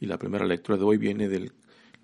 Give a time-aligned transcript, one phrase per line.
[0.00, 1.50] Y la primera lectura de hoy viene de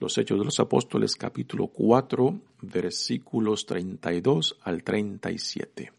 [0.01, 5.93] los Hechos de los Apóstoles capítulo 4 versículos 32 al 37.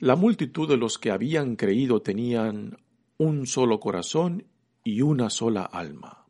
[0.00, 2.76] La multitud de los que habían creído tenían
[3.18, 4.44] un solo corazón
[4.84, 6.26] y una sola alma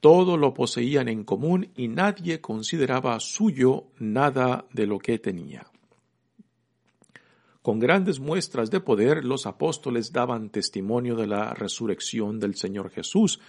[0.00, 5.66] todo lo poseían en común y nadie consideraba suyo nada de lo que tenía.
[7.62, 13.40] Con grandes muestras de poder los apóstoles daban testimonio de la resurrección del Señor Jesús,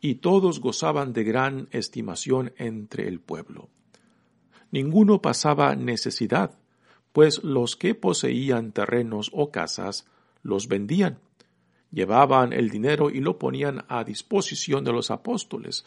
[0.00, 3.70] y todos gozaban de gran estimación entre el pueblo.
[4.70, 6.58] Ninguno pasaba necesidad,
[7.12, 10.06] pues los que poseían terrenos o casas
[10.42, 11.18] los vendían
[11.90, 15.84] llevaban el dinero y lo ponían a disposición de los apóstoles,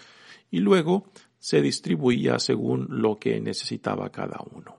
[0.51, 4.77] y luego se distribuía según lo que necesitaba cada uno.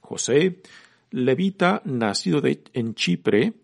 [0.00, 0.62] José,
[1.10, 3.54] levita, nacido en Chipre,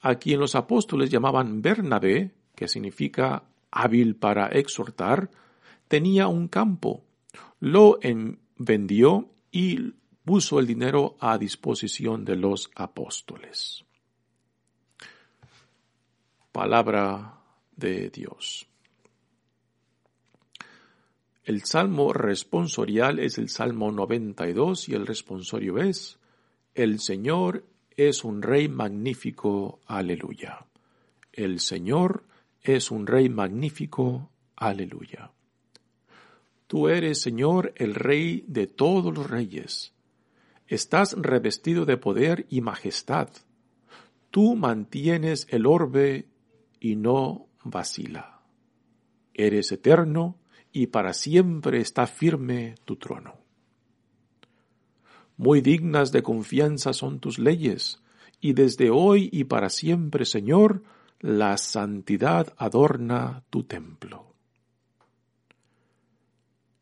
[0.00, 5.30] a quien los apóstoles llamaban Bernabé, que significa hábil para exhortar,
[5.88, 7.04] tenía un campo,
[7.60, 7.98] lo
[8.56, 9.92] vendió y
[10.24, 13.84] puso el dinero a disposición de los apóstoles.
[16.52, 17.40] Palabra
[17.76, 18.66] de Dios.
[21.44, 26.18] El salmo responsorial es el salmo 92 y el responsorio es,
[26.76, 27.64] El Señor
[27.96, 30.66] es un Rey magnífico, aleluya.
[31.32, 32.24] El Señor
[32.60, 35.32] es un Rey magnífico, aleluya.
[36.66, 39.94] Tú eres, Señor, el Rey de todos los reyes.
[40.66, 43.30] Estás revestido de poder y majestad.
[44.30, 46.28] Tú mantienes el orbe
[46.78, 48.42] y no vacila.
[49.32, 50.36] Eres eterno
[50.72, 53.45] y para siempre está firme tu trono.
[55.36, 58.00] Muy dignas de confianza son tus leyes,
[58.40, 60.82] y desde hoy y para siempre, Señor,
[61.20, 64.34] la santidad adorna tu templo.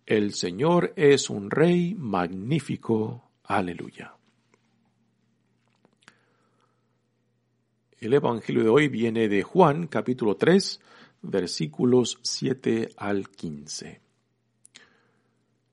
[0.07, 3.31] El Señor es un Rey magnífico.
[3.45, 4.15] Aleluya.
[8.01, 10.81] El Evangelio de hoy viene de Juan capítulo 3
[11.23, 14.01] versículos 7 al 15.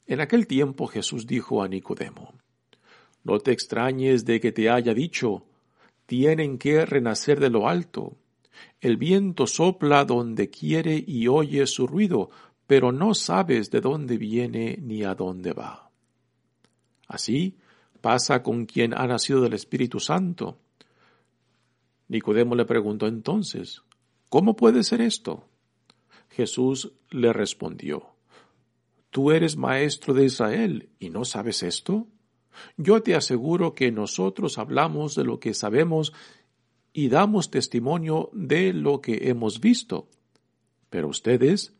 [0.07, 2.33] En aquel tiempo Jesús dijo a Nicodemo,
[3.23, 5.45] No te extrañes de que te haya dicho,
[6.05, 8.17] tienen que renacer de lo alto.
[8.79, 12.29] El viento sopla donde quiere y oye su ruido,
[12.67, 15.89] pero no sabes de dónde viene ni a dónde va.
[17.07, 17.57] Así
[18.01, 20.57] pasa con quien ha nacido del Espíritu Santo
[22.11, 23.83] Nicodemo le preguntó entonces,
[24.27, 25.45] ¿cómo puede ser esto?
[26.29, 28.03] Jesús le respondió,
[29.11, 32.07] ¿tú eres maestro de Israel y no sabes esto?
[32.77, 36.13] Yo te aseguro que nosotros hablamos de lo que sabemos
[36.93, 40.07] y damos testimonio de lo que hemos visto,
[40.89, 41.73] pero ustedes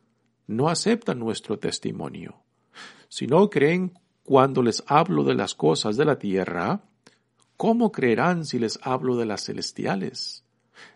[0.48, 2.44] no aceptan nuestro testimonio.
[3.10, 3.94] Si no creen
[4.24, 6.84] cuando les hablo de las cosas de la tierra,
[7.62, 10.44] ¿Cómo creerán si les hablo de las celestiales?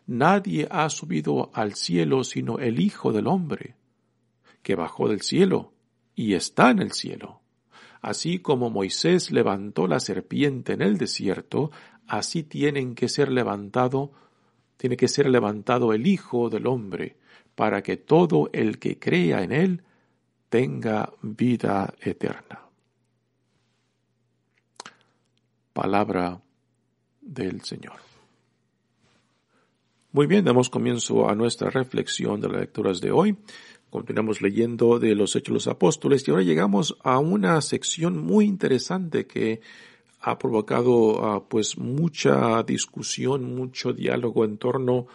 [0.08, 3.76] Nadie ha subido al cielo sino el Hijo del Hombre,
[4.64, 5.74] que bajó del cielo
[6.16, 7.44] y está en el cielo.
[8.06, 11.72] Así como Moisés levantó la serpiente en el desierto,
[12.06, 12.44] así
[12.94, 14.12] que ser levantado,
[14.78, 17.16] tiene que ser levantado el Hijo del Hombre,
[17.56, 19.82] para que todo el que crea en él
[20.50, 22.62] tenga vida eterna.
[25.74, 26.40] Palabra
[27.22, 27.98] del Señor.
[30.12, 33.36] Muy bien, damos comienzo a nuestra reflexión de las lecturas de hoy.
[33.96, 38.44] Continuamos leyendo de los Hechos de los Apóstoles y ahora llegamos a una sección muy
[38.44, 39.62] interesante que
[40.20, 45.08] ha provocado ah, pues mucha discusión, mucho diálogo en torno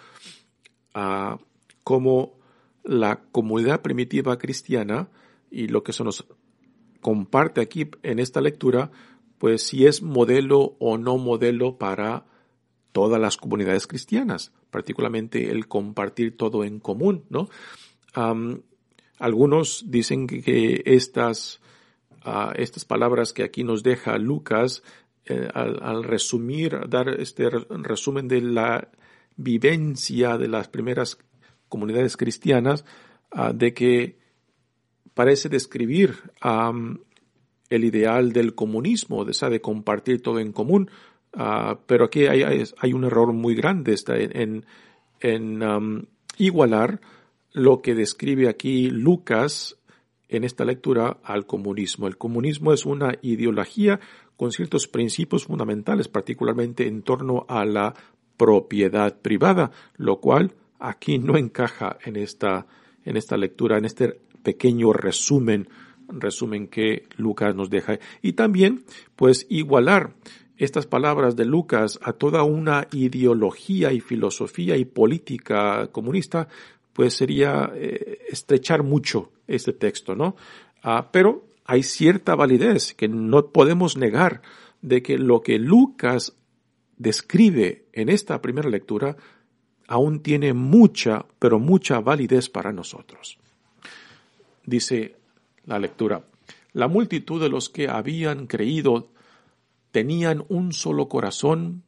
[0.94, 1.36] a
[1.84, 2.38] cómo
[2.82, 5.10] la comunidad primitiva cristiana
[5.50, 6.24] y lo que se nos
[7.02, 8.90] comparte aquí en esta lectura
[9.36, 12.24] pues si es modelo o no modelo para
[12.92, 17.50] todas las comunidades cristianas, particularmente el compartir todo en común, ¿no?
[19.20, 21.60] Algunos dicen que, estas,
[22.22, 24.82] ah, estas palabras que aquí nos deja Lucas,
[25.26, 28.88] eh, al, resumir, dar este resumen de la
[29.36, 31.18] vivencia de las primeras
[31.68, 32.86] comunidades cristianas
[33.30, 34.18] ah, de que
[35.12, 40.90] parece describir el ideal del comunismo, de, de compartir todo en común,
[41.34, 44.64] ah, pero aquí hay, un error muy grande en,
[45.20, 46.08] en
[46.38, 47.00] igualar
[47.52, 49.76] lo que describe aquí Lucas
[50.28, 52.06] en esta lectura al comunismo.
[52.06, 54.00] El comunismo es una ideología
[54.36, 57.94] con ciertos principios fundamentales, particularmente en torno a la
[58.36, 62.66] propiedad privada, lo cual aquí no encaja en esta,
[63.04, 65.68] en esta lectura, en este pequeño resumen,
[66.08, 67.98] resumen que Lucas nos deja.
[68.22, 68.84] Y también,
[69.16, 70.14] pues, igualar
[70.56, 76.48] estas palabras de Lucas a toda una ideología y filosofía y política comunista,
[77.00, 80.36] pues sería eh, estrechar mucho este texto, ¿no?
[80.82, 84.42] Ah, pero hay cierta validez que no podemos negar
[84.82, 86.34] de que lo que Lucas
[86.98, 89.16] describe en esta primera lectura
[89.88, 93.38] aún tiene mucha, pero mucha validez para nosotros.
[94.66, 95.16] Dice
[95.64, 96.26] la lectura,
[96.74, 99.08] la multitud de los que habían creído
[99.90, 101.82] tenían un solo corazón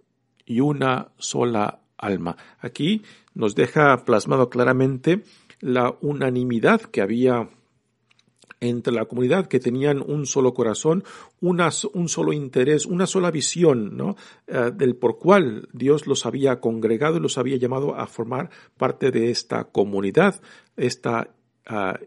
[0.47, 2.37] y una sola alma.
[2.61, 3.03] Aquí
[3.35, 5.23] nos deja plasmado claramente
[5.61, 7.49] la unanimidad que había
[8.61, 11.03] entre la comunidad que tenían un solo corazón,
[11.41, 14.17] un solo interés, una sola visión, ¿no?
[14.47, 19.11] Eh, del por cual Dios los había congregado y los había llamado a formar parte
[19.11, 20.41] de esta comunidad,
[20.77, 21.35] esta
[21.67, 21.99] ah,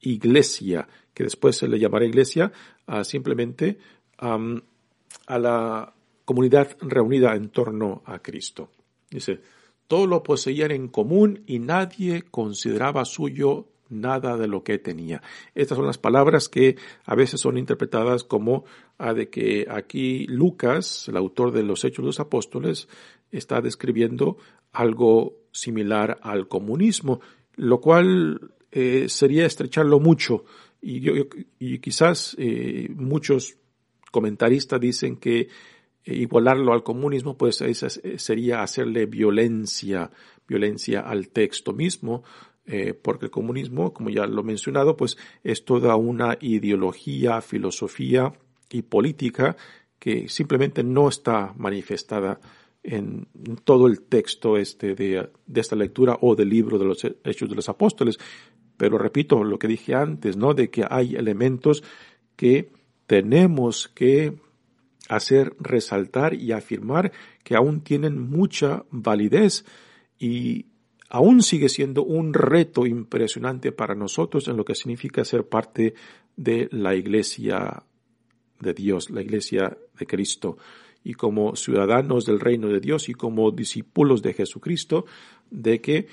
[0.00, 2.52] iglesia, que después se le llamará iglesia,
[2.88, 3.78] uh, simplemente
[4.18, 5.94] a la
[6.24, 8.70] comunidad reunida en torno a Cristo.
[9.14, 9.40] Dice,
[9.86, 15.22] todo lo poseían en común y nadie consideraba suyo nada de lo que tenía.
[15.54, 18.64] Estas son las palabras que a veces son interpretadas como
[18.98, 22.88] a de que aquí Lucas, el autor de los Hechos de los Apóstoles,
[23.30, 24.36] está describiendo
[24.72, 27.20] algo similar al comunismo,
[27.54, 30.44] lo cual eh, sería estrecharlo mucho.
[30.80, 31.12] Y, yo,
[31.80, 33.58] quizás eh, muchos
[34.10, 35.48] comentaristas dicen que
[36.04, 37.62] igualarlo al comunismo, pues
[38.16, 40.10] sería hacerle violencia,
[40.46, 42.22] violencia al texto mismo,
[42.66, 48.32] eh, porque el comunismo, como ya lo he mencionado, pues es toda una ideología, filosofía
[48.70, 49.56] y política
[49.98, 52.40] que simplemente no está manifestada
[52.82, 53.26] en
[53.64, 57.54] todo el texto este de, de esta lectura o del libro de los Hechos de
[57.54, 58.18] los Apóstoles.
[58.76, 60.52] Pero repito lo que dije antes, ¿no?
[60.52, 61.82] De que hay elementos
[62.36, 62.70] que
[63.06, 64.34] tenemos que
[65.08, 67.12] hacer resaltar y afirmar
[67.42, 69.64] que aún tienen mucha validez
[70.18, 70.66] y
[71.10, 75.94] aún sigue siendo un reto impresionante para nosotros en lo que significa ser parte
[76.36, 77.82] de la iglesia
[78.60, 80.56] de Dios, la iglesia de Cristo.
[81.04, 85.04] Y como ciudadanos del reino de Dios y como discípulos de Jesucristo,
[85.50, 86.06] de que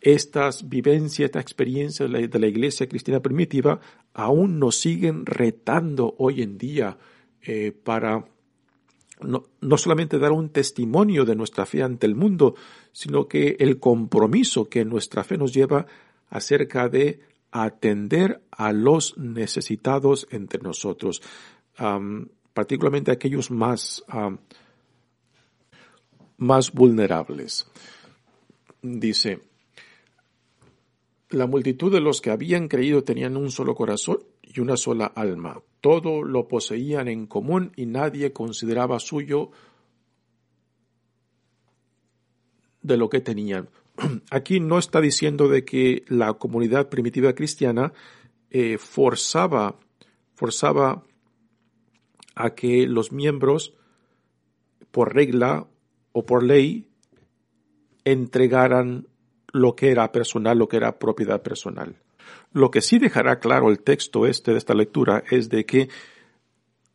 [0.00, 3.80] estas vivencias, esta experiencia de la iglesia cristiana primitiva
[4.12, 6.98] aún nos siguen retando hoy en día
[7.46, 8.24] eh, para
[9.20, 12.54] no, no, solamente dar un testimonio de nuestra fe ante el mundo,
[12.92, 15.86] sino que el compromiso que nuestra fe nos lleva
[16.28, 17.20] acerca de
[17.54, 21.22] atender a los necesitados entre nosotros,
[22.52, 24.04] particularmente aquellos más,
[26.36, 27.68] más vulnerables.
[28.82, 29.40] Dice,
[31.30, 35.60] la multitud de los que habían creído tenían un solo corazón y una sola alma.
[35.80, 39.50] Todo lo poseían en común y nadie consideraba suyo
[42.82, 43.68] de lo que tenían.
[44.30, 47.92] Aquí no está diciendo de que la comunidad primitiva cristiana
[48.50, 49.78] eh, forzaba,
[50.34, 51.02] forzaba
[52.34, 53.74] a que los miembros,
[54.90, 55.66] por regla
[56.12, 56.88] o por ley,
[58.04, 59.08] entregaran
[59.52, 62.03] lo que era personal, lo que era propiedad personal.
[62.52, 65.88] Lo que sí dejará claro el texto este de esta lectura es de que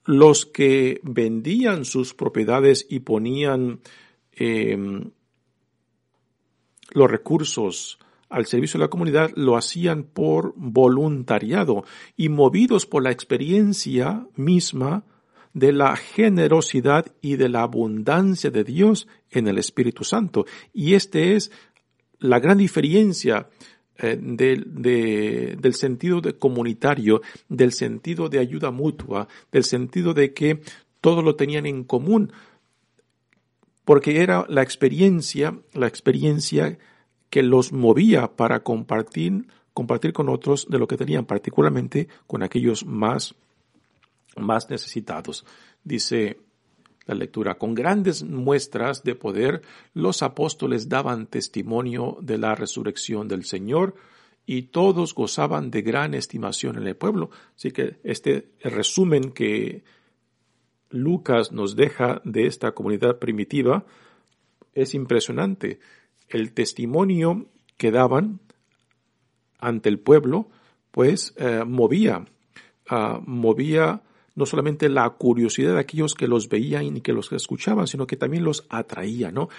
[0.06, 3.82] los que vendían sus propiedades y ponían
[4.34, 5.12] em,
[6.92, 11.84] los recursos al servicio de la comunidad lo hacían por voluntariado
[12.16, 15.04] y movidos por la experiencia misma
[15.54, 20.46] de la generosidad y de la abundancia de Dios en el Espíritu Santo.
[20.74, 21.52] Y este es
[22.20, 23.50] la gran diferencia
[24.02, 30.62] eh, del sentido de comunitario, del sentido de ayuda mutua, del sentido de que
[31.02, 32.32] todo lo tenían en común,
[33.84, 36.78] porque era la experiencia, la experiencia
[37.30, 42.86] que los movía para compartir, compartir con otros de lo que tenían, particularmente con aquellos
[42.86, 43.36] más,
[44.38, 45.46] más necesitados.
[45.84, 46.38] Dice
[47.10, 47.58] la lectura.
[47.58, 49.62] Con grandes muestras de poder,
[49.94, 53.96] los apóstoles daban testimonio de la resurrección del Señor
[54.46, 57.32] y todos gozaban de gran estimación en el pueblo.
[57.56, 59.84] Así que este resumen que
[60.92, 63.86] Lucas nos deja de esta comunidad primitiva
[64.74, 65.80] es impresionante.
[66.28, 67.48] El testimonio
[67.78, 68.40] que daban
[69.58, 70.50] ante el pueblo,
[70.92, 72.26] pues eh, movía,
[72.88, 74.04] ah, movía
[74.40, 78.18] no solamente la curiosidad de aquellos que los veían y que los escuchaban, sino que
[78.18, 79.50] también los atraía, ¿no?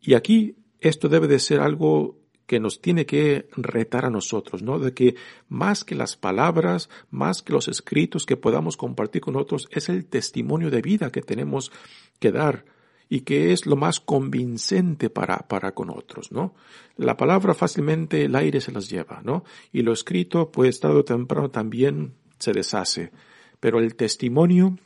[0.00, 4.78] Y aquí esto debe de ser algo que nos tiene que retar a nosotros, ¿no?
[4.78, 5.14] De que
[5.48, 10.06] más que las palabras, más que los escritos que podamos compartir con otros, es el
[10.06, 11.70] testimonio de vida que tenemos
[12.18, 12.64] que dar
[13.08, 16.54] y que es lo más convincente para, para con otros, ¿no?
[16.96, 19.44] La palabra fácilmente el aire se las lleva, ¿no?
[19.72, 23.12] Y lo escrito, pues tarde o temprano también se deshace.
[23.60, 24.78] Pero el testimonio,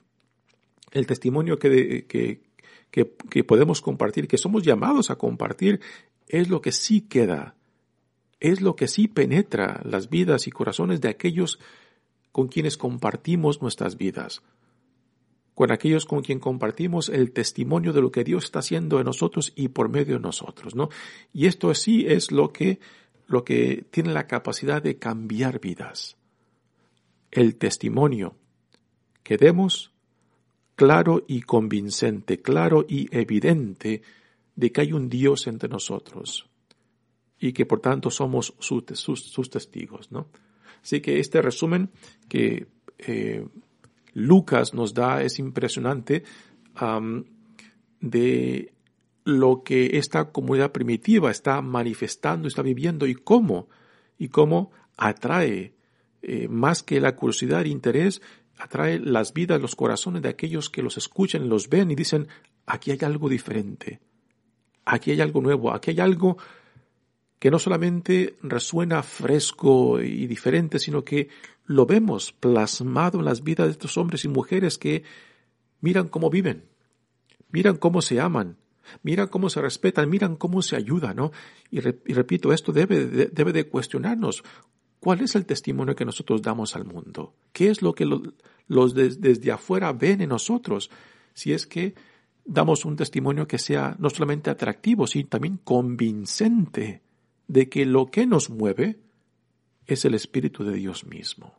[0.93, 2.41] el testimonio que, que,
[2.91, 5.81] que, podemos compartir, que somos llamados a compartir,
[6.29, 7.55] es lo que sí queda,
[8.41, 11.59] es lo que sí penetra las vidas y corazones de aquellos
[12.33, 14.43] con quienes compartimos nuestras vidas,
[15.55, 19.53] con aquellos con quien compartimos el testimonio de lo que Dios está haciendo en nosotros
[19.57, 20.89] y por medio de nosotros, ¿no?
[21.33, 22.81] Y esto sí es lo que,
[23.27, 26.17] lo que tiene la capacidad de cambiar vidas.
[27.31, 28.37] El testimonio
[29.23, 29.93] que demos
[30.75, 34.03] claro y convincente, claro y evidente
[34.57, 36.49] de que hay un Dios entre nosotros
[37.39, 40.29] y que por tanto somos sus, testigos, ¿no?
[40.83, 41.91] Así que este resumen
[42.29, 42.67] que
[42.99, 43.47] eh,
[44.15, 46.25] Lucas nos da es impresionante
[48.01, 48.73] de
[49.25, 53.69] lo que esta comunidad primitiva está manifestando, está viviendo y cómo,
[54.19, 55.75] y cómo atrae
[56.23, 58.21] eh, más que la curiosidad e interés,
[58.61, 62.29] atrae las vidas, los corazones de aquellos que los escuchan, los ven y dicen,
[62.67, 64.01] aquí hay algo diferente,
[64.85, 66.37] aquí hay algo nuevo, aquí hay algo
[67.39, 71.29] que no solamente resuena fresco y diferente, sino que
[71.65, 75.05] lo vemos plasmado en las vidas de estos hombres y mujeres que
[75.81, 76.65] miran cómo viven,
[77.51, 78.59] miran cómo se aman,
[79.03, 81.33] miran cómo se respetan, miran cómo se ayudan, ¿no?
[81.71, 84.45] Y, repito, esto debe de, debe de cuestionarnos.
[85.01, 87.35] ¿Cuál es el testimonio que nosotros damos al mundo?
[87.53, 88.07] ¿Qué es lo que
[88.69, 90.91] los desde afuera ven en nosotros?
[91.33, 91.95] Si es que
[92.45, 97.03] damos un testimonio que sea no solamente atractivo, sino también convincente
[97.49, 98.99] de que lo que nos mueve
[99.87, 101.55] es el Espíritu de Dios mismo.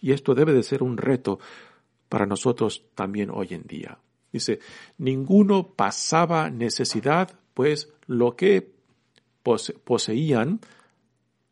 [0.00, 1.40] Y esto debe de ser un reto
[2.08, 3.98] para nosotros también hoy en día.
[4.32, 4.60] Dice,
[4.98, 8.74] ninguno pasaba necesidad, pues lo que
[9.42, 10.60] poseían,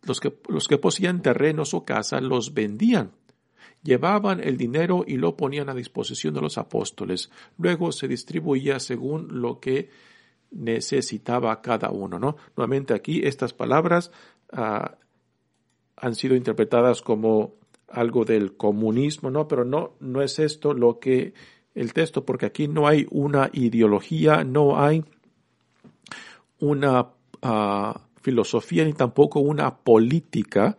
[0.06, 3.12] los que, los que poseían terrenos o casas, los vendían
[3.82, 7.30] llevaban el dinero y lo ponían a disposición de los apóstoles.
[7.56, 9.90] Luego se distribuía según lo que
[10.50, 12.36] necesitaba cada uno, ¿no?
[12.56, 14.10] Nuevamente aquí estas palabras
[14.52, 14.96] ah,
[15.96, 17.54] han sido interpretadas como
[17.88, 19.46] algo del comunismo, ¿no?
[19.46, 21.34] Pero no, no es esto lo que
[21.75, 25.04] el texto, porque aquí no hay una ideología, no hay
[26.58, 27.10] una
[27.42, 30.76] ah, filosofía ni tampoco una política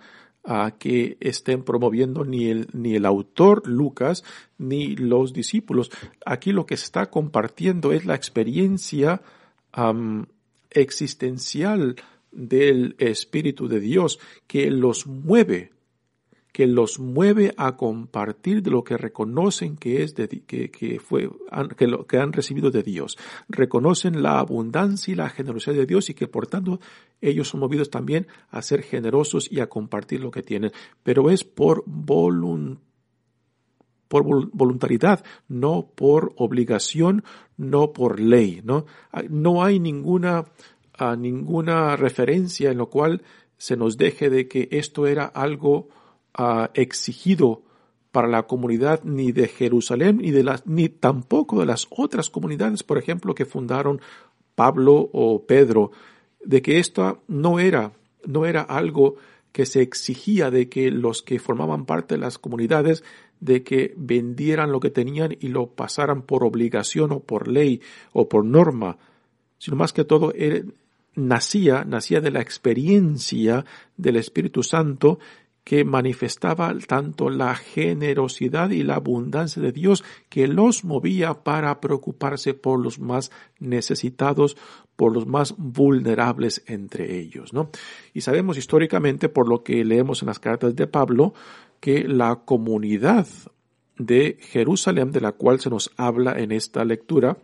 [0.80, 4.26] que estén promoviendo ni el, ni el autor Lucas
[4.58, 5.90] ni los discípulos.
[6.26, 9.22] Aquí lo que está compartiendo es la experiencia
[10.72, 11.96] existencial
[12.32, 15.72] del Espíritu de Dios que los mueve
[16.58, 21.30] que los mueve a compartir de lo que reconocen que es de, que, que fue,
[21.78, 23.16] que lo que han recibido de Dios.
[23.48, 26.80] Reconocen la abundancia y la generosidad de Dios y que por tanto
[27.22, 30.72] ellos son movidos también a ser generosos y a compartir lo que tienen.
[31.04, 32.82] Pero es por voluntad
[34.08, 37.24] por voluntariedad, no por obligación,
[37.56, 38.88] no por ley, ¿no?
[39.12, 40.46] Ah, no hay ninguna,
[40.98, 43.22] ah, ninguna referencia en lo cual
[43.58, 45.90] se nos deje de que esto era algo
[46.74, 47.64] exigido
[48.12, 52.84] para la comunidad ni de Jerusalén ni de las ni tampoco de las otras comunidades,
[52.84, 54.02] por ejemplo, que fundaron
[54.56, 55.92] Pablo o Pedro,
[56.44, 57.92] de que esto no era
[58.26, 59.16] no era algo
[59.52, 63.04] que se exigía de que los que formaban parte de las comunidades
[63.40, 67.82] de que vendieran lo que tenían y lo pasaran por obligación o por ley
[68.14, 68.98] o por norma,
[69.58, 70.34] sino más que todo
[71.16, 73.66] nacía, nacía de la experiencia
[73.96, 75.20] del Espíritu Santo
[75.68, 82.54] que manifestaba tanto la generosidad y la abundancia de Dios que los movía para preocuparse
[82.54, 84.56] por los más necesitados,
[84.96, 87.70] por los más vulnerables entre ellos, ¿no?
[88.14, 91.34] Y sabemos históricamente por lo que leemos en las cartas de Pablo
[91.82, 93.28] que la comunidad
[93.98, 97.40] de Jerusalén, de la cual se nos habla en esta lectura,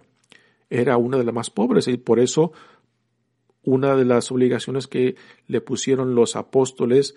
[0.69, 2.53] era una de las más pobres y por eso
[3.63, 7.15] una de las obligaciones que le pusieron los apóstoles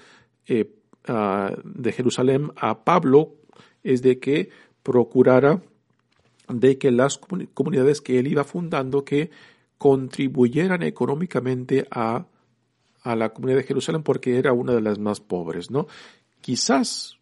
[0.49, 0.73] eh,
[1.07, 3.35] de Jerusalén a Pablo
[3.83, 4.51] es de que
[4.83, 5.63] procurara
[6.49, 9.31] de que las comunidades que él iba fundando que
[9.79, 12.27] contribuyeran económicamente a,
[13.03, 15.87] a la comunidad de Jerusalén porque era una de las más pobres, ¿no?
[16.41, 17.19] Quizás,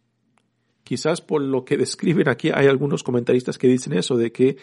[0.83, 4.57] quizás por lo que describen aquí, hay algunos comentaristas que dicen eso, de que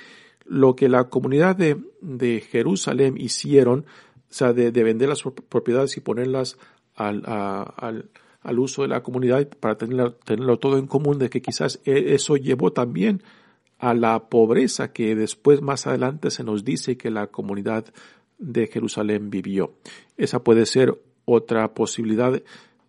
[0.46, 3.86] lo que la comunidad de, de Jerusalén hicieron,
[4.30, 6.58] o sea, de, vender las propiedades y ponerlas
[6.96, 8.10] al,
[8.42, 12.14] al, uso de la comunidad para tenerlo, tenerlo todo en común, de que quizás e,
[12.14, 13.24] eso llevó también
[13.80, 17.86] a la pobreza que después más adelante se nos dice que la comunidad
[18.38, 19.74] de Jerusalén vivió.
[20.18, 22.42] Esa puede ser otra posibilidad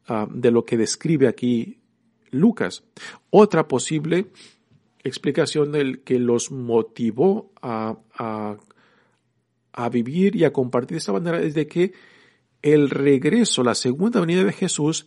[0.09, 1.79] ah, de lo que describe aquí
[2.31, 2.83] Lucas.
[3.31, 4.27] Otra posible
[5.05, 7.97] explicación del que los motivó a,
[9.73, 11.93] a, vivir y a compartir de esta manera es de que
[12.63, 15.07] el regreso, la segunda venida de Jesús,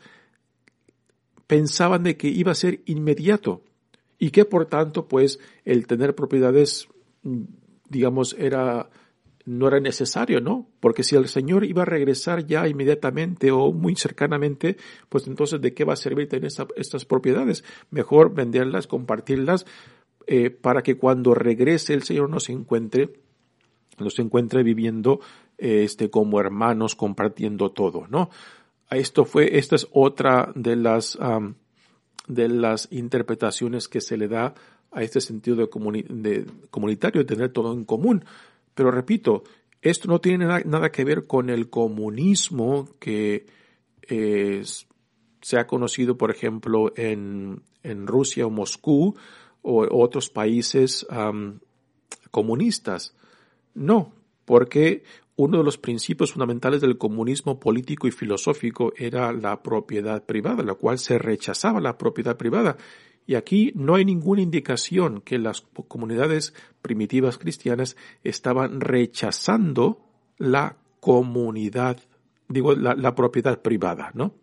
[1.47, 3.61] pensaban de que iba a ser inmediato
[4.17, 6.87] y que por tanto pues el tener propiedades
[7.89, 8.89] digamos era
[9.45, 10.67] no era necesario, ¿no?
[10.79, 15.73] Porque si el Señor iba a regresar ya inmediatamente o muy cercanamente, pues entonces ¿de
[15.73, 17.63] qué va a servir tener estas propiedades?
[17.91, 19.67] Mejor venderlas, compartirlas,
[20.25, 23.13] eh, para que cuando regrese el Señor nos encuentre,
[23.99, 25.19] nos encuentre viviendo
[25.59, 28.31] este, como hermanos, compartiendo todo, ¿no?
[28.89, 31.17] Esto fue, esta es otra de las
[32.27, 34.55] de las interpretaciones que se le da
[34.91, 38.25] a este sentido de, comunitario, de tener todo en común.
[38.73, 39.43] Pero repito,
[39.81, 43.45] esto no tiene nada, que ver con el comunismo que
[45.41, 49.15] se ha conocido, por ejemplo, en, en, Rusia o Moscú
[49.61, 51.05] o otros países
[52.31, 53.15] comunistas.
[53.73, 54.13] No,
[54.45, 55.03] porque
[55.37, 60.75] uno de los principios fundamentales del comunismo político y filosófico era la propiedad privada, la
[60.75, 62.77] cual se rechazaba la propiedad privada.
[63.27, 70.05] Y aquí no hay ninguna indicación que las comunidades primitivas cristianas estaban rechazando
[70.37, 71.99] la comunidad,
[72.47, 74.35] digo, la, propiedad privada, ¿no?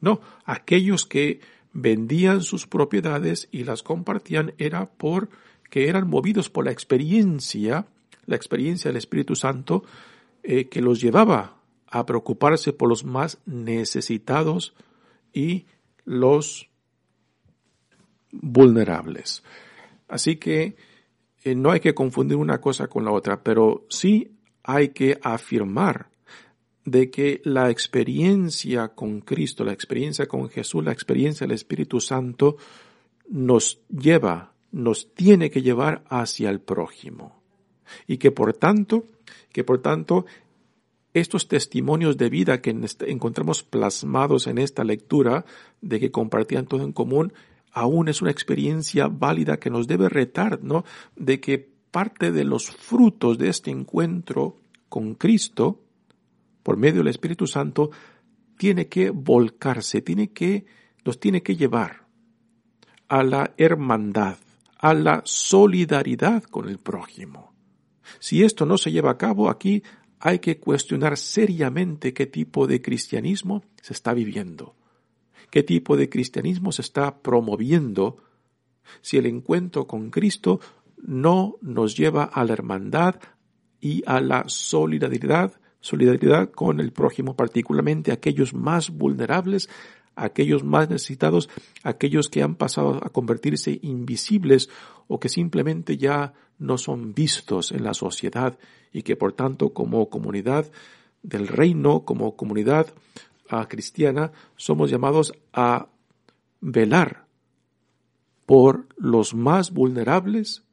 [0.00, 1.40] No, aquellos que
[1.72, 5.28] vendían sus propiedades y las compartían era por
[5.70, 7.86] que eran movidos por la experiencia,
[8.26, 9.84] la experiencia del Espíritu Santo,
[10.50, 14.72] eh, que los llevaba a preocuparse por los más necesitados
[15.30, 15.66] y
[16.06, 16.70] los
[18.32, 19.42] vulnerables.
[20.08, 20.74] Así que
[21.44, 26.08] eh, no hay que confundir una cosa con la otra, pero sí hay que afirmar
[26.86, 32.56] de que la experiencia con Cristo, la experiencia con Jesús, la experiencia del Espíritu Santo
[33.28, 37.42] nos lleva, nos tiene que llevar hacia el prójimo.
[38.06, 39.04] Y que por tanto
[39.52, 40.26] que por tanto
[41.14, 45.44] estos testimonios de vida que encontramos plasmados en esta lectura
[45.80, 47.32] de que compartían todo en común,
[47.72, 50.84] aún es una experiencia válida que nos debe retar, ¿no?
[51.16, 51.58] De que
[51.90, 54.56] parte de los frutos de este encuentro
[54.88, 55.80] con Cristo,
[56.62, 57.90] por medio del Espíritu Santo,
[58.56, 60.66] tiene que volcarse, tiene que,
[61.04, 62.06] nos tiene que llevar
[63.08, 64.36] a la hermandad,
[64.78, 67.47] a la solidaridad con el prójimo.
[68.18, 69.82] Si esto no se lleva a cabo, aquí
[70.20, 74.74] hay que cuestionar seriamente qué tipo de cristianismo se está viviendo,
[75.50, 78.18] qué tipo de cristianismo se está promoviendo.
[79.00, 80.60] Si el encuentro con Cristo
[80.96, 83.16] no nos lleva a la hermandad
[83.80, 89.68] y a la solidaridad, solidaridad con el prójimo, particularmente aquellos más vulnerables,
[90.18, 91.48] aquellos más necesitados,
[91.82, 94.68] aquellos que han pasado a convertirse invisibles
[95.06, 98.58] o que simplemente ya no son vistos en la sociedad
[98.92, 100.70] y que por tanto como comunidad
[101.22, 102.92] del reino, como comunidad
[103.48, 105.88] ah, cristiana, somos llamados a
[106.60, 107.26] velar
[108.44, 110.64] por los más vulnerables,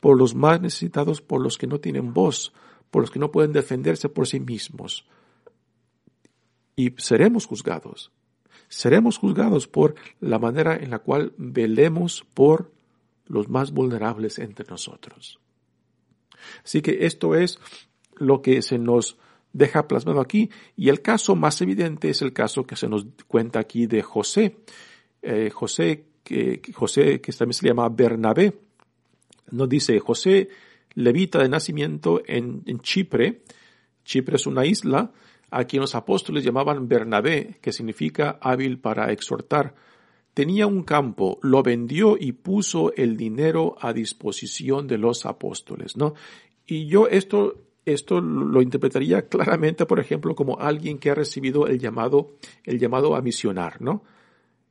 [0.00, 2.52] por los más necesitados, por los que no tienen voz,
[2.90, 5.06] por los que no pueden defenderse por sí mismos.
[6.76, 8.12] Y seremos juzgados
[8.74, 12.72] seremos juzgados por la manera en la cual velemos por
[13.26, 15.38] los más vulnerables entre nosotros.
[16.64, 17.60] Así que esto es
[18.16, 19.16] lo que se nos
[19.52, 23.60] deja plasmado aquí y el caso más evidente es el caso que se nos cuenta
[23.60, 24.56] aquí de José.
[25.22, 28.58] Eh, José, que, José, que también se llama Bernabé,
[29.52, 30.48] nos dice José
[30.94, 33.42] levita de nacimiento en, en Chipre.
[34.04, 35.12] Chipre es una isla
[35.54, 39.74] a quien los apóstoles llamaban Bernabé, que significa hábil para exhortar.
[40.34, 46.14] tenía un campo, lo vendió y puso el dinero a disposición de los apóstoles, ¿no?
[46.66, 51.78] Y yo esto, esto lo interpretaría claramente, por ejemplo, como alguien que ha recibido el
[51.78, 54.02] llamado, el llamado a misionar, ¿no?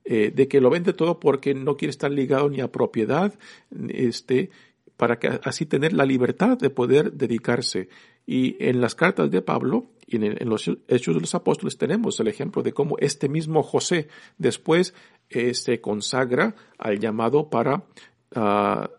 [0.03, 3.33] Eh, de que lo vende todo porque no quiere estar ligado ni a propiedad,
[3.87, 4.49] este,
[4.97, 7.87] para que así tener la libertad de poder dedicarse.
[8.25, 12.27] Y en las cartas de Pablo y en, los Hechos de los Apóstoles tenemos el
[12.27, 14.07] ejemplo de cómo este mismo José
[14.37, 14.93] después
[15.29, 17.83] eh, se consagra al llamado para
[18.35, 18.89] ah,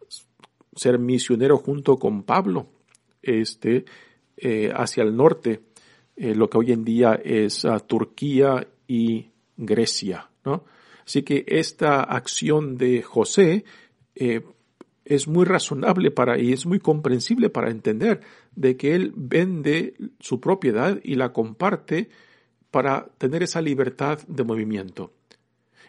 [0.74, 2.66] ser misionero junto con Pablo
[3.22, 3.84] este,
[4.37, 5.62] eh, hacia el norte,
[6.16, 10.30] lo que hoy en día es ah, Turquía y Grecia.
[10.44, 10.64] ¿no?
[11.04, 13.64] Así que esta acción de José
[14.14, 14.42] eh,
[15.05, 18.21] es muy razonable para y es muy comprensible para entender
[18.55, 22.09] de que él vende su propiedad y la comparte
[22.71, 25.12] para tener esa libertad de movimiento.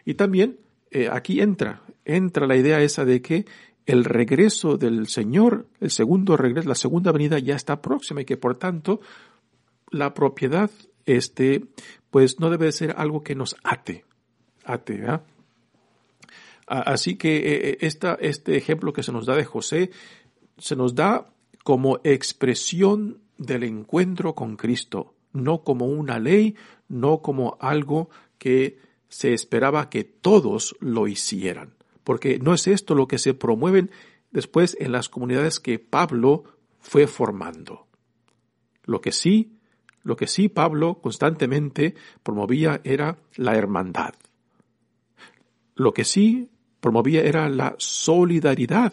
[0.04, 0.58] Y también
[0.90, 3.46] eh, aquí entra, entra la idea esa de que
[3.86, 8.36] el regreso del Señor, el segundo regreso, la segunda venida ya está próxima y que
[8.36, 9.00] por tanto
[9.90, 10.70] la propiedad,
[11.06, 11.64] este,
[12.10, 14.04] pues no debe ser algo que nos ate,
[14.64, 15.22] atea.
[16.66, 19.90] Así que eh, eh, esta, este ejemplo que se nos da de José
[20.58, 26.56] se nos da como expresión del encuentro con Cristo, no como una ley,
[26.88, 31.74] no como algo que se esperaba que todos lo hicieran,
[32.04, 33.90] porque no es esto lo que se promueven
[34.30, 36.44] después en las comunidades que Pablo
[36.80, 37.86] fue formando.
[38.84, 39.58] Lo que sí,
[40.02, 44.14] lo que sí Pablo constantemente promovía era la hermandad.
[45.74, 46.48] Lo que sí
[46.86, 48.92] promovía era la solidaridad,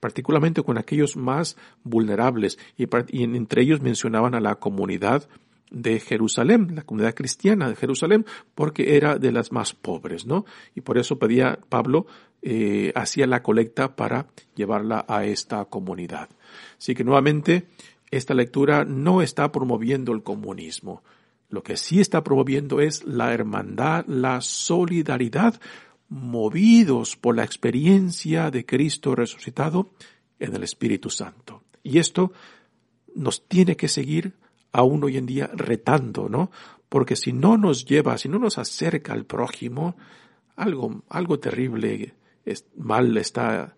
[0.00, 2.88] particularmente con aquellos más vulnerables, y,
[3.22, 5.28] entre ellos mencionaban a la comunidad
[5.70, 8.26] de Jerusalén, la comunidad cristiana de Jerusalén,
[8.56, 10.44] porque era de las más pobres, ¿no?
[10.74, 12.08] Y por eso pedía Pablo,
[12.42, 14.26] eh, hacía la colecta para
[14.56, 16.30] llevarla a esta comunidad.
[16.76, 17.68] Así que nuevamente,
[18.10, 21.04] esta lectura no está promoviendo el comunismo,
[21.48, 25.60] lo que sí está promoviendo es la hermandad, la solidaridad,
[26.08, 29.90] movidos por la experiencia de Cristo resucitado
[30.38, 31.62] en el Espíritu Santo.
[31.82, 32.32] Y esto
[33.14, 34.34] nos tiene que seguir
[34.72, 36.50] aún hoy en día retando, ¿no?
[36.88, 39.96] Porque si no nos lleva, si no nos acerca al prójimo,
[40.54, 42.14] algo, algo terrible,
[42.76, 43.76] mal está,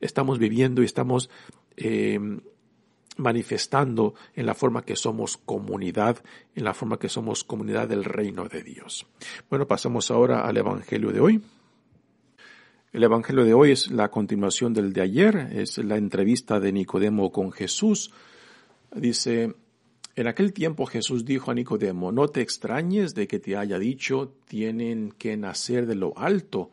[0.00, 1.30] estamos viviendo y estamos
[1.76, 2.18] eh,
[3.16, 6.22] manifestando en la forma que somos comunidad,
[6.54, 9.06] en la forma que somos comunidad del reino de Dios.
[9.48, 11.42] Bueno, pasamos ahora al Evangelio de hoy.
[12.92, 17.30] El Evangelio de hoy es la continuación del de ayer, es la entrevista de Nicodemo
[17.30, 18.10] con Jesús.
[18.94, 19.54] Dice,
[20.14, 24.32] en aquel tiempo Jesús dijo a Nicodemo, no te extrañes de que te haya dicho,
[24.46, 26.70] tienen que nacer de lo alto.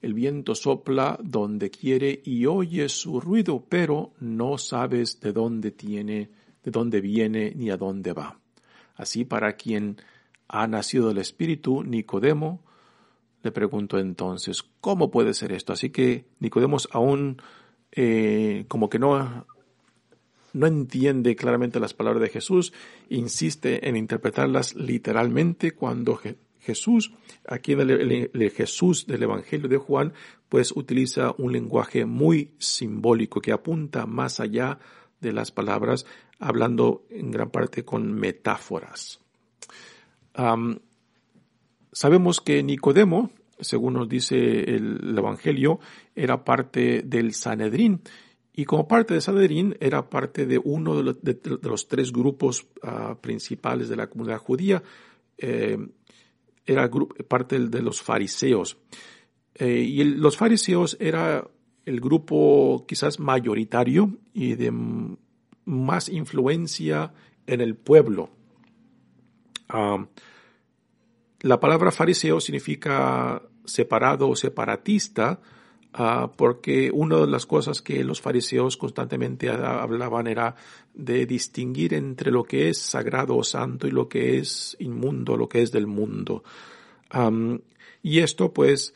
[0.00, 6.30] El viento sopla donde quiere y oyes su ruido, pero no sabes de dónde tiene,
[6.62, 8.38] de dónde viene ni a dónde va.
[8.94, 9.96] Así para quien
[10.48, 12.62] ha nacido del Espíritu, Nicodemo,
[13.42, 15.72] le preguntó entonces, ¿cómo puede ser esto?
[15.72, 17.40] Así que Nicodemo aún
[17.92, 19.46] eh, como que no,
[20.52, 22.72] no entiende claramente las palabras de Jesús,
[23.08, 26.20] insiste en interpretarlas literalmente cuando
[26.68, 27.12] Jesús,
[27.46, 30.12] aquí el, Jesús del Evangelio de Juan,
[30.50, 34.78] pues utiliza un lenguaje muy simbólico que apunta más allá
[35.18, 36.04] de las palabras,
[36.38, 39.20] hablando en gran parte con metáforas.
[41.92, 44.36] sabemos que Nicodemo, según nos dice
[44.74, 45.80] el, Evangelio,
[46.14, 48.02] era parte del Sanedrín.
[48.52, 51.14] Y como parte del Sanedrín era parte de uno de
[51.62, 54.82] los, tres grupos ah, principales de la comunidad judía.
[55.38, 55.78] Eh,
[56.68, 56.90] era
[57.26, 58.76] parte de los fariseos.
[59.54, 61.48] Eh, y los fariseos era
[61.86, 64.70] el grupo quizás mayoritario y de
[65.64, 67.12] más influencia
[67.46, 68.28] en el pueblo.
[69.68, 70.06] Ah,
[71.40, 75.40] la palabra fariseo significa separado o separatista,
[75.98, 80.54] ah, porque una de las cosas que los fariseos constantemente hablaban era
[80.94, 85.48] de distinguir entre lo que es sagrado o santo y lo que es inmundo, lo
[85.48, 86.42] que es del mundo.
[88.02, 88.94] y esto pues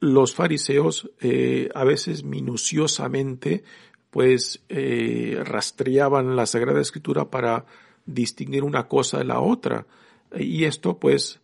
[0.00, 3.64] los fariseos eh, a veces minuciosamente
[4.10, 7.66] pues eh, rastreaban la Sagrada Escritura para
[8.06, 9.86] distinguir una cosa de la otra.
[10.34, 11.40] Y esto pues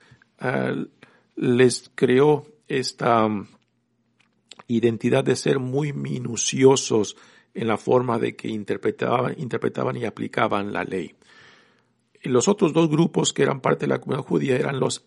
[1.37, 2.46] les creó
[2.78, 3.28] esta
[4.66, 7.16] identidad de ser muy minuciosos
[7.54, 11.14] en la forma de que interpretaban, interpretaban y aplicaban la ley.
[12.22, 15.04] los otros dos grupos que eran parte de la comunidad judía eran los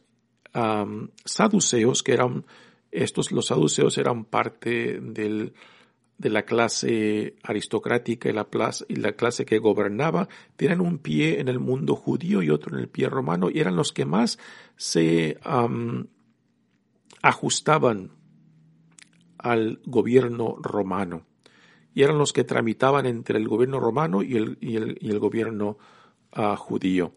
[1.25, 2.45] saduceos, que eran,
[2.91, 5.53] estos, los saduceos eran parte del,
[6.17, 8.47] de la clase aristocrática y la,
[8.89, 12.87] la clase que gobernaba, tenían un pie en el mundo judío y otro en el
[12.87, 14.39] pie romano, y eran los que más
[14.77, 15.37] se
[17.25, 18.11] ajustaban
[19.39, 21.25] al gobierno romano.
[21.95, 25.17] Y eran los que tramitaban entre el gobierno romano y el, y el, y el
[25.17, 25.79] gobierno
[26.31, 27.15] ah, judío.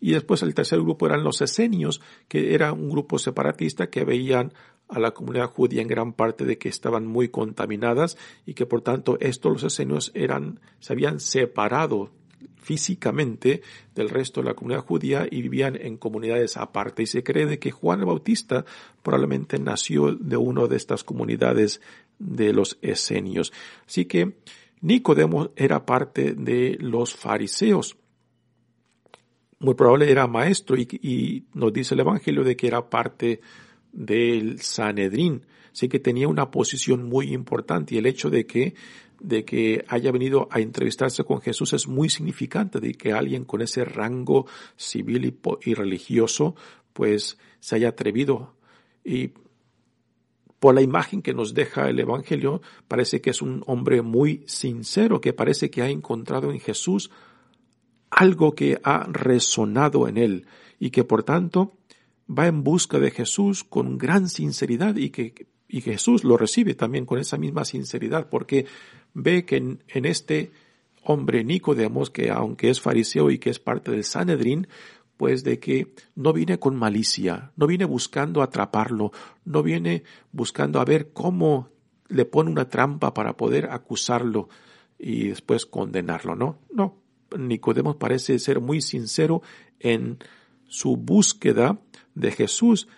[0.00, 4.52] Y después el tercer grupo eran los esenios, que era un grupo separatista que veían
[4.88, 8.82] a la comunidad judía en gran parte de que estaban muy contaminadas y que por
[8.82, 12.10] tanto estos los esenios eran, se habían separado
[12.56, 13.62] físicamente
[13.94, 17.02] del resto de la comunidad judía y vivían en comunidades aparte.
[17.02, 18.64] Y se cree que Juan el Bautista
[19.02, 21.80] probablemente nació de una de estas comunidades
[22.18, 23.52] de los esenios.
[23.86, 24.38] Así que
[24.80, 27.96] Nicodemo era parte de los fariseos.
[29.58, 33.40] Muy probable era maestro y, y nos dice el Evangelio de que era parte
[33.92, 35.46] del Sanedrín.
[35.72, 38.74] Así que tenía una posición muy importante y el hecho de que
[39.20, 43.62] de que haya venido a entrevistarse con Jesús es muy significante de que alguien con
[43.62, 44.46] ese rango
[44.76, 46.54] civil y, religioso
[46.92, 48.54] pues se haya atrevido.
[49.04, 49.32] Y
[50.58, 55.20] por la imagen que nos deja el Evangelio parece que es un hombre muy sincero
[55.20, 57.10] que parece que ha encontrado en Jesús
[58.10, 60.46] algo que ha resonado en él
[60.78, 61.76] y que por tanto
[62.30, 67.04] va en busca de Jesús con gran sinceridad y que y Jesús lo recibe también
[67.04, 68.66] con esa misma sinceridad porque
[69.14, 70.52] ve que en, este
[71.02, 74.66] hombre Nicodemos, que aunque es fariseo y que es parte del Sanedrín,
[75.16, 79.12] pues de que no viene con malicia, no viene buscando atraparlo,
[79.44, 81.70] no viene buscando a ver cómo
[82.08, 84.48] le pone una trampa para poder acusarlo
[84.98, 86.58] y después condenarlo, ¿no?
[86.72, 87.00] No,
[87.38, 89.42] Nicodemos parece ser muy sincero
[89.78, 90.18] en
[90.66, 91.78] su búsqueda
[92.14, 92.88] de Jesús,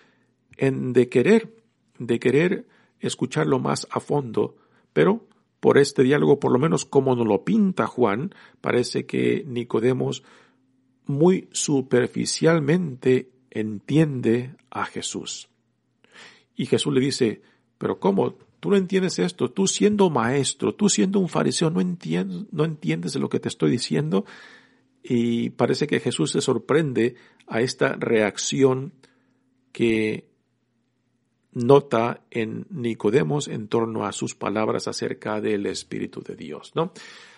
[0.57, 1.55] en de querer,
[1.99, 2.67] de querer
[2.99, 4.55] escucharlo más a fondo,
[4.93, 5.27] pero
[5.59, 10.23] por este diálogo, por lo menos como nos lo pinta Juan, parece que Nicodemos
[11.05, 15.49] muy superficialmente entiende a Jesús.
[16.55, 17.41] Y Jesús le dice,
[17.77, 18.35] pero ¿cómo?
[18.59, 23.15] Tú no entiendes esto, tú siendo maestro, tú siendo un fariseo, no entiendes, no entiendes
[23.15, 24.25] lo que te estoy diciendo.
[25.03, 27.15] Y parece que Jesús se sorprende
[27.47, 28.93] a esta reacción
[29.71, 30.27] que
[31.57, 36.93] nota en Nicodemos en torno a sus palabras acerca del Espíritu de Dios, ¿no?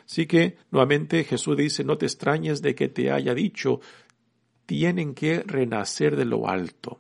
[0.06, 3.80] Así que nuevamente Jesús dice, no te extrañes de que te haya dicho,
[4.66, 7.00] tienen que renacer de lo alto.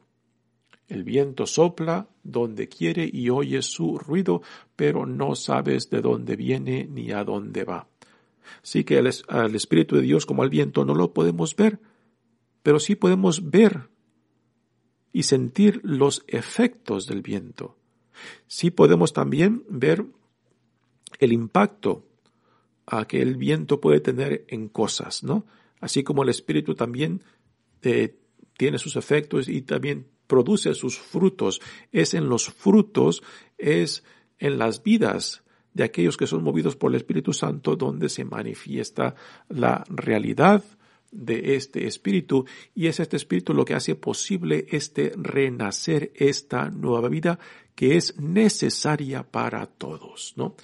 [0.87, 4.41] El viento sopla donde quiere y oyes su ruido,
[4.75, 7.87] pero no sabes de dónde viene ni a dónde va.
[8.63, 11.79] Así que al Espíritu de Dios como al viento no lo podemos ver,
[12.63, 13.89] pero sí podemos ver
[15.11, 17.77] y sentir los efectos del viento.
[18.47, 20.05] Sí podemos también ver
[21.19, 22.05] el impacto
[23.07, 25.45] que el viento puede tener en cosas, ¿no?
[25.79, 27.23] Así como el espíritu también
[27.83, 28.17] eh,
[28.57, 31.61] tiene sus efectos y también produce sus frutos.
[31.91, 33.21] Es en los frutos,
[33.57, 34.03] es
[34.39, 35.43] en las vidas
[35.73, 39.15] de aquellos que son movidos por el Espíritu Santo donde se manifiesta
[39.49, 40.63] la realidad
[41.11, 42.45] de este espíritu
[42.75, 47.39] y es este espíritu lo que hace posible este renacer, esta nueva vida
[47.75, 50.55] que es necesaria para todos, ¿no?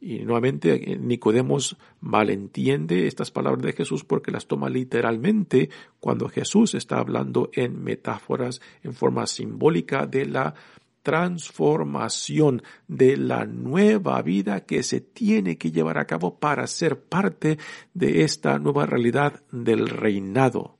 [0.00, 6.98] Y nuevamente Nicodemos malentiende estas palabras de Jesús porque las toma literalmente cuando Jesús está
[6.98, 10.54] hablando en metáforas, en forma simbólica de la
[11.02, 17.58] transformación de la nueva vida que se tiene que llevar a cabo para ser parte
[17.94, 20.76] de esta nueva realidad del reinado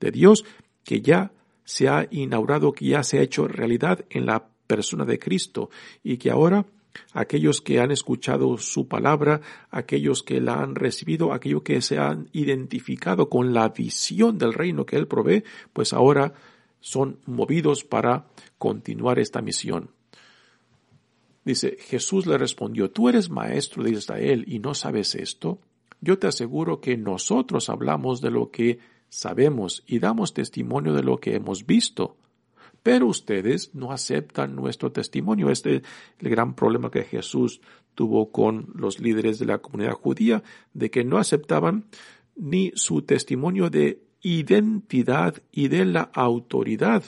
[0.00, 0.44] de Dios
[0.84, 1.32] que ya
[1.64, 5.70] se ha inaugurado, que ya se ha hecho realidad en la persona de Cristo
[6.02, 6.64] y que ahora
[7.12, 9.40] aquellos que han escuchado su palabra,
[9.70, 14.86] aquellos que la han recibido, aquellos que se han identificado con la visión del reino
[14.86, 16.32] que Él provee, pues ahora
[16.80, 18.26] son movidos para
[18.58, 19.90] continuar esta misión.
[21.44, 25.58] Dice, Jesús le respondió, ¿tú eres maestro de Israel y no sabes esto?
[26.00, 31.18] Yo te aseguro que nosotros hablamos de lo que sabemos y damos testimonio de lo
[31.18, 32.16] que hemos visto.
[32.82, 35.50] Pero ustedes no aceptan nuestro testimonio.
[35.50, 35.82] Este es
[36.18, 37.60] el gran problema que Jesús
[37.94, 41.86] tuvo con los líderes de la comunidad judía, de que no aceptaban
[42.36, 47.02] ni su testimonio de identidad y de la autoridad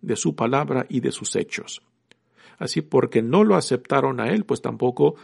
[0.00, 1.82] de su palabra y de sus hechos.
[2.58, 5.14] Así porque no lo aceptaron a él, pues tampoco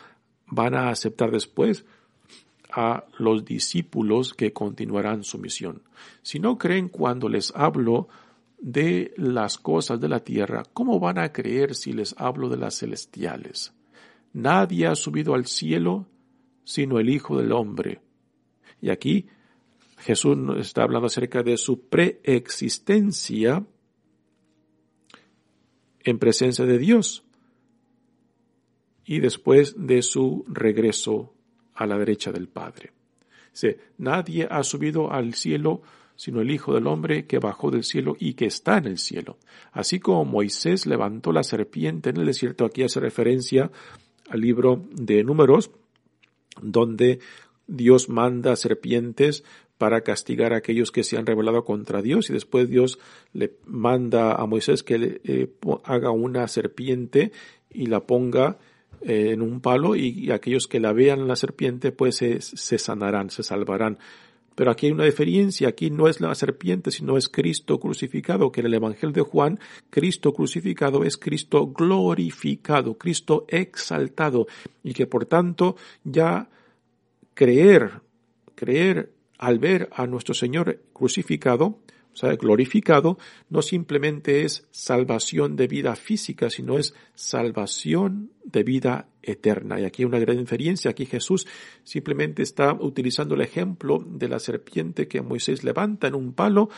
[0.47, 1.85] van a aceptar después
[2.70, 5.83] a los discípulos que continuarán su misión.
[6.23, 8.09] Si no creen cuando les hablo
[8.59, 12.79] de las cosas de la tierra, ¿cómo van a creer si les hablo de las
[12.79, 13.73] celestiales?
[14.33, 16.07] Nadie ha subido al cielo
[16.64, 18.01] sino el Hijo del Hombre.
[18.81, 19.27] Y aquí
[20.05, 23.64] Jesús está hablando acerca de su preexistencia
[26.01, 27.25] en presencia de Dios
[29.07, 31.33] y después de su regreso
[31.75, 32.93] a la derecha del Padre.
[33.51, 35.83] Dice, nadie ha subido al cielo
[36.17, 39.38] sino el Hijo del Hombre que bajó del cielo y que está en el cielo.
[39.73, 43.71] Así como Moisés levantó la serpiente en el desierto, aquí hace referencia
[44.29, 45.71] al libro de Números,
[46.61, 47.19] donde
[47.67, 49.45] Dios manda serpientes
[49.79, 52.31] para castigar a aquellos que se han rebelado contra Dios.
[52.31, 52.99] Y después Dios
[53.33, 55.49] le manda a Moisés que eh,
[55.85, 57.33] haga una serpiente
[57.71, 58.59] y la ponga
[59.03, 63.31] eh, en un palo y, aquellos que la vean la serpiente pues se, se sanarán,
[63.31, 63.99] se salvarán.
[64.55, 68.61] Pero aquí hay una diferencia, aquí no es la serpiente, sino es Cristo crucificado, que
[68.61, 69.59] en el Evangelio de Juan,
[69.91, 74.47] Cristo crucificado es Cristo glorificado, Cristo exaltado,
[74.85, 76.49] y que por tanto ya
[77.35, 78.01] creer,
[78.55, 81.79] creer al ver a nuestro Señor crucificado,
[82.14, 83.18] o sea, glorificado,
[83.51, 89.81] no simplemente es salvación de vida física, sino es salvación de vida eterna.
[89.81, 90.92] Y aquí una gran diferencia.
[90.92, 91.47] Aquí Jesús
[91.83, 96.68] simplemente está utilizando el ejemplo de la serpiente que Moisés levanta en un palo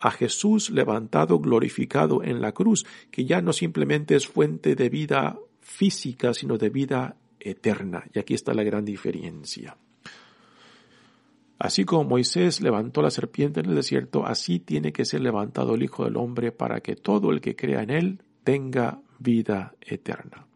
[0.00, 5.38] a Jesús levantado, glorificado en la cruz, que ya no simplemente es fuente de vida
[5.60, 8.04] física, sino de vida eterna.
[8.14, 9.76] Y aquí está la gran diferencia.
[11.58, 15.82] Así como Moisés levantó la serpiente en el desierto, así tiene que ser levantado el
[15.82, 20.46] Hijo del Hombre para que todo el que crea en él tenga vida eterna.